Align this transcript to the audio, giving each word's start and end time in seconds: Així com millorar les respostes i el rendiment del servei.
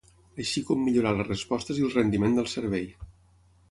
Així 0.43 0.63
com 0.69 0.81
millorar 0.85 1.13
les 1.19 1.29
respostes 1.33 1.83
i 1.83 1.87
el 1.91 1.95
rendiment 2.01 2.43
del 2.43 2.53
servei. 2.59 2.95